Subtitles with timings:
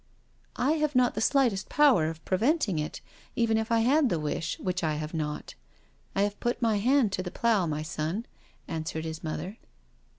[0.55, 3.01] "I have not the slightest power of preventing it,
[3.35, 5.53] even had I the wish, which I have not.
[6.15, 8.25] I have put my hand to the plough, my son,"
[8.67, 9.59] answered his mother.